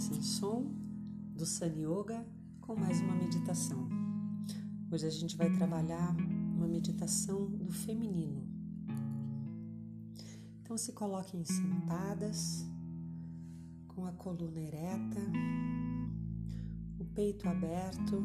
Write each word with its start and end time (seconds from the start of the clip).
Sanson 0.00 0.64
do 1.36 1.44
Sun 1.44 1.74
Yoga 1.76 2.26
com 2.62 2.74
mais 2.74 3.02
uma 3.02 3.14
meditação. 3.14 3.86
Hoje 4.90 5.06
a 5.06 5.10
gente 5.10 5.36
vai 5.36 5.50
trabalhar 5.52 6.16
uma 6.56 6.66
meditação 6.66 7.50
do 7.50 7.70
feminino. 7.70 8.42
Então 10.62 10.78
se 10.78 10.94
coloquem 10.94 11.44
sentadas, 11.44 12.64
com 13.88 14.06
a 14.06 14.12
coluna 14.12 14.58
ereta, 14.58 15.20
o 16.98 17.04
peito 17.04 17.46
aberto, 17.46 18.24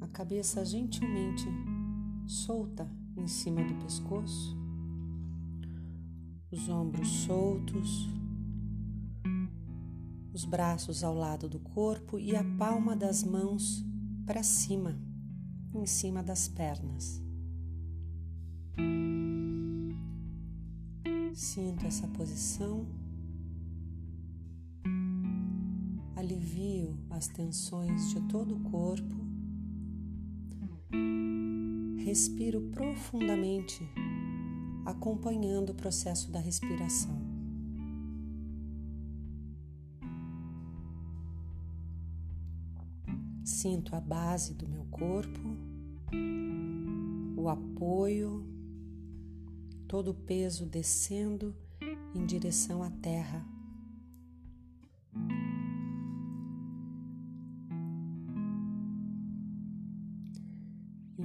a 0.00 0.08
cabeça 0.08 0.64
gentilmente 0.64 1.46
solta 2.26 2.90
em 3.16 3.28
cima 3.28 3.62
do 3.62 3.74
pescoço, 3.76 4.58
os 6.50 6.68
ombros 6.68 7.08
soltos 7.08 8.08
os 10.34 10.44
braços 10.44 11.04
ao 11.04 11.14
lado 11.14 11.48
do 11.48 11.60
corpo 11.60 12.18
e 12.18 12.34
a 12.34 12.42
palma 12.58 12.96
das 12.96 13.22
mãos 13.22 13.84
para 14.26 14.42
cima, 14.42 15.00
em 15.72 15.86
cima 15.86 16.24
das 16.24 16.48
pernas. 16.48 17.22
Sinto 21.32 21.86
essa 21.86 22.08
posição, 22.08 22.84
alivio 26.16 26.98
as 27.10 27.28
tensões 27.28 28.10
de 28.10 28.20
todo 28.22 28.56
o 28.56 28.60
corpo, 28.70 29.14
respiro 32.04 32.60
profundamente, 32.72 33.88
acompanhando 34.84 35.70
o 35.70 35.74
processo 35.74 36.30
da 36.32 36.40
respiração. 36.40 37.33
Sinto 43.64 43.96
a 43.96 44.00
base 44.02 44.52
do 44.52 44.68
meu 44.68 44.84
corpo, 44.90 45.40
o 47.34 47.48
apoio, 47.48 48.46
todo 49.88 50.10
o 50.10 50.14
peso 50.14 50.66
descendo 50.66 51.56
em 52.14 52.26
direção 52.26 52.82
à 52.82 52.90
terra. 52.90 53.42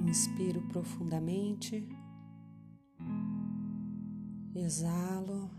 Inspiro 0.08 0.62
profundamente, 0.70 1.86
exalo, 4.56 5.52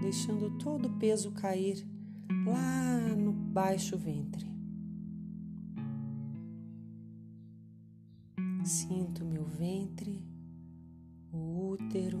deixando 0.00 0.56
todo 0.56 0.88
o 0.88 0.98
peso 0.98 1.32
cair 1.32 1.86
lá 2.46 3.14
no 3.14 3.30
baixo 3.30 3.98
ventre. 3.98 4.51
Sinto 8.64 9.24
meu 9.24 9.44
ventre, 9.44 10.24
o 11.32 11.70
útero, 11.72 12.20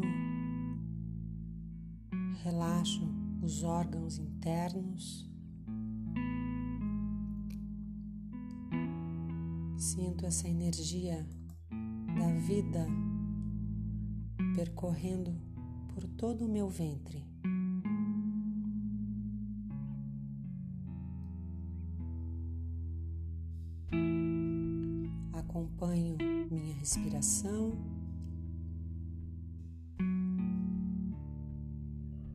relaxo 2.42 3.02
os 3.40 3.62
órgãos 3.62 4.18
internos. 4.18 5.30
Sinto 9.76 10.26
essa 10.26 10.48
energia 10.48 11.24
da 12.18 12.32
vida 12.40 12.88
percorrendo 14.56 15.32
por 15.94 16.04
todo 16.08 16.44
o 16.44 16.48
meu 16.48 16.68
ventre. 16.68 17.31
Acompanho 25.52 26.16
minha 26.50 26.74
respiração 26.76 27.72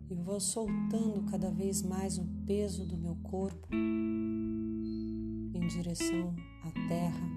e 0.07 0.13
vou 0.13 0.39
soltando 0.39 1.23
cada 1.31 1.49
vez 1.49 1.81
mais 1.81 2.19
o 2.19 2.25
peso 2.45 2.85
do 2.85 2.95
meu 2.95 3.15
corpo 3.23 3.69
em 3.73 5.67
direção 5.67 6.35
à 6.61 6.69
terra. 6.87 7.27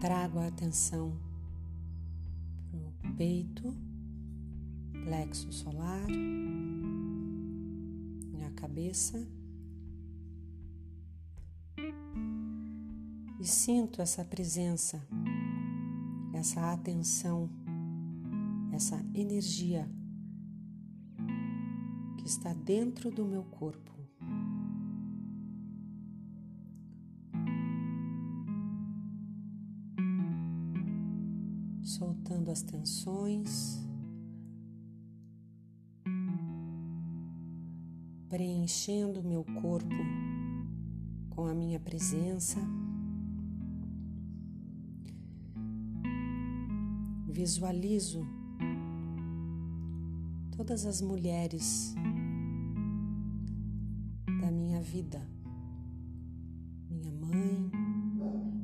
Trago 0.00 0.40
a 0.40 0.48
atenção 0.48 1.16
para 2.72 2.80
o 2.80 3.14
peito, 3.14 3.72
plexo 5.04 5.52
solar, 5.52 6.08
minha 8.32 8.50
cabeça. 8.56 9.24
E 13.38 13.46
sinto 13.46 14.00
essa 14.00 14.24
presença, 14.24 15.06
essa 16.32 16.72
atenção, 16.72 17.50
essa 18.72 19.04
energia 19.14 19.88
que 22.18 22.26
está 22.26 22.52
dentro 22.54 23.10
do 23.10 23.24
meu 23.24 23.42
corpo. 23.44 23.92
Soltando 31.82 32.50
as 32.50 32.62
tensões, 32.62 33.78
preenchendo 38.28 39.22
meu 39.22 39.44
corpo 39.44 39.94
com 41.30 41.46
a 41.46 41.54
minha 41.54 41.78
presença. 41.78 42.58
Visualizo 47.34 48.24
todas 50.56 50.86
as 50.86 51.00
mulheres 51.00 51.92
da 54.40 54.52
minha 54.52 54.80
vida, 54.80 55.20
minha 56.88 57.10
mãe, 57.10 57.70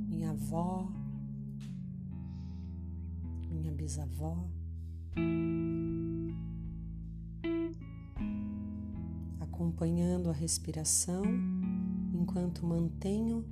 minha 0.08 0.30
avó, 0.30 0.88
minha 3.50 3.72
bisavó. 3.72 4.48
Acompanhando 9.40 10.30
a 10.30 10.32
respiração 10.32 11.24
enquanto 12.14 12.64
mantenho 12.64 13.44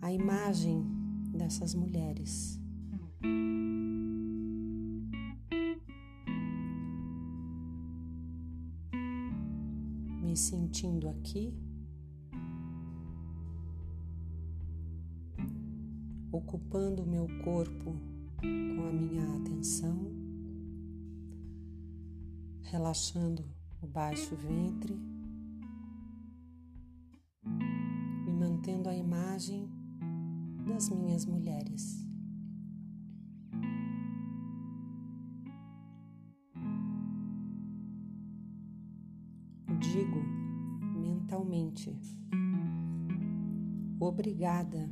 a 0.00 0.12
imagem 0.12 0.86
dessas 1.34 1.74
mulheres. 1.74 2.62
Me 10.32 10.36
sentindo 10.38 11.10
aqui, 11.10 11.54
ocupando 16.32 17.02
o 17.02 17.06
meu 17.06 17.26
corpo 17.44 17.94
com 18.40 18.88
a 18.88 18.92
minha 18.94 19.24
atenção, 19.36 20.10
relaxando 22.62 23.44
o 23.82 23.86
baixo 23.86 24.34
ventre? 24.34 24.98
E 28.26 28.30
mantendo 28.30 28.88
a 28.88 28.96
imagem 28.96 29.68
das 30.66 30.88
minhas 30.88 31.26
mulheres. 31.26 32.01
Digo 39.82 40.22
mentalmente: 40.94 41.98
Obrigada, 43.98 44.88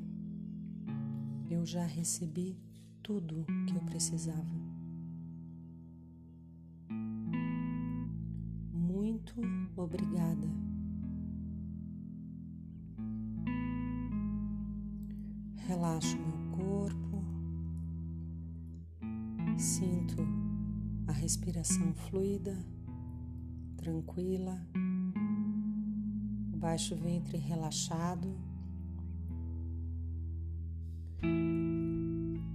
eu 1.49 1.65
já 1.65 1.85
recebi 1.85 2.59
tudo 3.03 3.47
que 3.67 3.77
eu 3.77 3.83
precisava. 3.83 4.61
Muito 8.73 9.41
obrigada. 9.77 10.49
Relaxo 15.69 16.17
meu 16.19 16.57
corpo, 16.57 17.25
sinto 19.57 20.17
a 21.07 21.13
respiração 21.13 21.95
fluida, 21.95 22.57
tranquila 23.81 24.61
baixo 26.55 26.95
ventre 26.95 27.39
relaxado. 27.39 28.37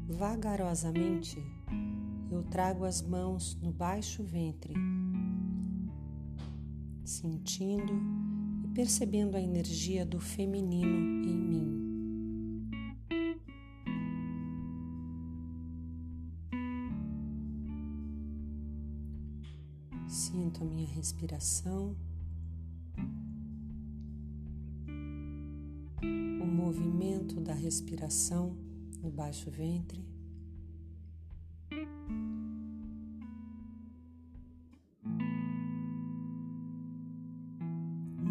Vagarosamente 0.08 1.44
eu 2.32 2.44
trago 2.44 2.86
as 2.86 3.02
mãos 3.02 3.58
no 3.62 3.72
baixo 3.72 4.24
ventre, 4.24 4.74
sentindo 7.04 7.94
e 8.64 8.68
percebendo 8.68 9.36
a 9.36 9.42
energia 9.42 10.06
do 10.06 10.20
feminino 10.20 11.26
em 11.28 11.38
mim. 11.38 11.85
Respiração. 21.06 21.96
O 26.42 26.46
movimento 26.48 27.40
da 27.40 27.54
respiração 27.54 28.58
no 29.04 29.12
baixo 29.12 29.52
ventre. 29.52 30.04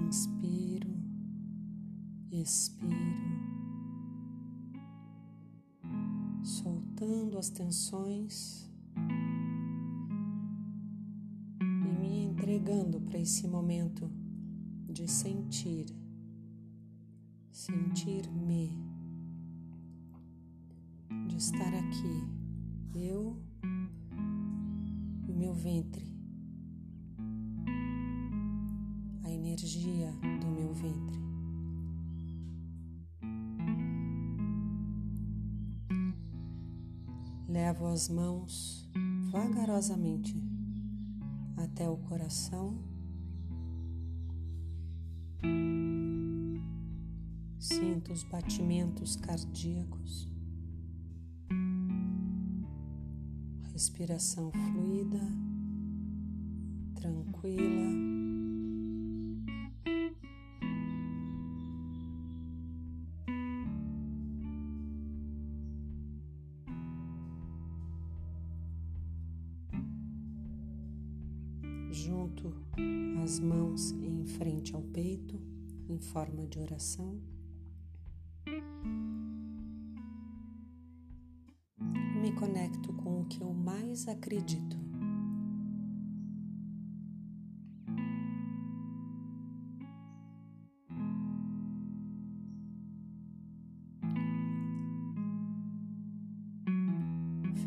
Inspiro, 0.09 0.97
expiro, 2.33 2.97
soltando 6.43 7.39
as 7.39 7.51
tensões 7.51 8.69
me 12.65 12.71
entregando 12.71 13.01
para 13.03 13.19
esse 13.19 13.47
momento 13.47 14.11
de 14.89 15.07
sentir, 15.07 15.87
sentir-me 17.51 18.71
de 21.29 21.37
estar 21.37 21.75
aqui, 21.75 22.27
eu 22.95 23.39
e 25.29 25.33
meu 25.33 25.55
ventre, 25.55 26.07
a 29.25 29.31
energia 29.31 30.11
do 30.41 30.47
meu 30.49 30.73
ventre. 30.73 31.23
Levo 37.47 37.87
as 37.87 38.09
mãos 38.09 38.91
vagarosamente 39.31 40.54
até 41.57 41.89
o 41.89 41.97
coração. 41.97 42.79
Sinto 47.59 48.13
os 48.13 48.23
batimentos 48.25 49.17
cardíacos. 49.17 50.35
respiração 53.75 54.53
fluida, 54.53 55.21
tranquila. 56.95 58.24
Junto 71.95 72.53
as 73.23 73.39
mãos 73.39 73.93
em 73.93 74.27
frente 74.27 74.75
ao 74.75 74.83
peito, 74.83 75.41
em 75.89 76.01
forma 76.01 76.45
de 76.45 76.59
oração. 76.59 77.23
me 82.21 82.33
conecto 82.33 82.91
com 82.95 83.21
o 83.21 83.25
que 83.27 83.43
eu 83.43 83.53
mais 83.53 84.09
acredito. 84.09 84.79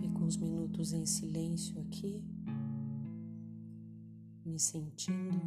Fico 0.02 0.24
uns 0.26 0.36
minutos 0.38 0.92
em 0.92 1.06
silêncio 1.06 1.80
aqui, 1.82 2.24
me 4.57 4.62
sentindo, 4.62 5.39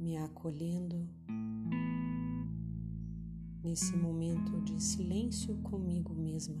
me 0.00 0.16
acolhendo 0.16 1.06
nesse 3.62 3.94
momento 3.94 4.58
de 4.62 4.82
silêncio 4.82 5.54
comigo 5.58 6.14
mesma. 6.14 6.56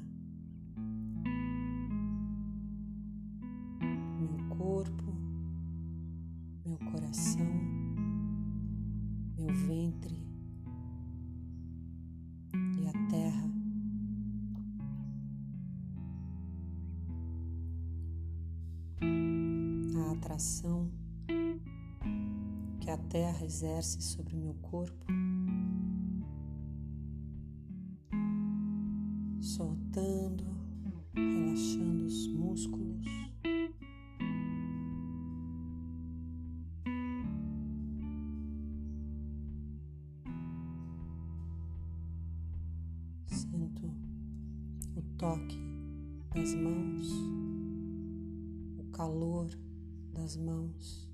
A 20.36 20.38
atração 20.38 20.90
que 22.78 22.90
a 22.90 22.98
terra 22.98 23.42
exerce 23.42 24.02
sobre 24.02 24.36
meu 24.36 24.52
corpo, 24.60 25.06
soltando, 29.40 30.44
relaxando 31.14 32.04
os 32.04 32.28
músculos. 32.28 33.06
Sinto 43.26 43.90
o 44.96 45.02
toque 45.16 45.58
das 46.34 46.54
mãos, 46.54 47.10
o 48.76 48.84
calor 48.92 49.48
das 50.16 50.36
mãos. 50.36 51.06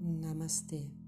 Namastê. 0.00 1.03